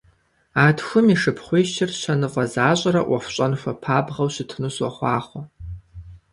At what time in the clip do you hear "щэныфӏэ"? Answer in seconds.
1.99-2.45